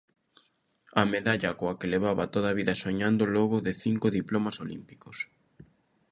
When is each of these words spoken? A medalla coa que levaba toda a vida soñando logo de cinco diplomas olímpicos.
A 1.01 1.03
medalla 1.13 1.51
coa 1.59 1.77
que 1.79 1.91
levaba 1.93 2.31
toda 2.33 2.47
a 2.49 2.57
vida 2.59 2.79
soñando 2.83 3.23
logo 3.35 3.57
de 3.65 3.73
cinco 3.83 4.07
diplomas 4.17 4.55
olímpicos. 4.65 5.17